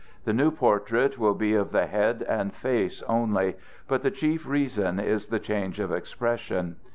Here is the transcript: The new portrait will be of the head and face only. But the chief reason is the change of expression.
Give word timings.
The 0.25 0.33
new 0.33 0.49
portrait 0.49 1.19
will 1.19 1.35
be 1.35 1.53
of 1.53 1.71
the 1.71 1.85
head 1.85 2.25
and 2.27 2.55
face 2.55 3.03
only. 3.07 3.55
But 3.87 4.01
the 4.01 4.09
chief 4.09 4.47
reason 4.47 4.99
is 4.99 5.27
the 5.27 5.37
change 5.39 5.79
of 5.79 5.91
expression. 5.91 6.77